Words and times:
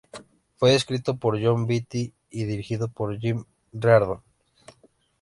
Fue 0.57 0.73
escrito 0.73 1.17
por 1.17 1.39
Jon 1.39 1.67
Vitti 1.67 2.11
y 2.31 2.45
dirigido 2.45 2.87
por 2.87 3.19
Jim 3.19 3.43
Reardon. 3.71 4.23